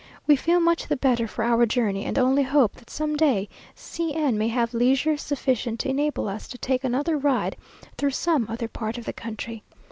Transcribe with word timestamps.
We 0.25 0.35
feel 0.35 0.59
much 0.59 0.87
the 0.87 0.97
better 0.97 1.27
for 1.27 1.43
our 1.43 1.67
journey, 1.67 2.05
and 2.05 2.17
only 2.17 2.41
hope 2.41 2.73
that 2.77 2.89
some 2.89 3.15
day 3.15 3.47
C 3.75 4.15
n 4.15 4.35
may 4.35 4.47
have 4.47 4.73
leisure 4.73 5.15
sufficient 5.15 5.79
to 5.81 5.89
enable 5.89 6.27
us 6.27 6.47
to 6.47 6.57
take 6.57 6.83
another 6.83 7.19
ride 7.19 7.55
through 7.99 8.09
some 8.09 8.47
other 8.49 8.67
part 8.67 8.97
of 8.97 9.05
the 9.05 9.13
country. 9.13 9.61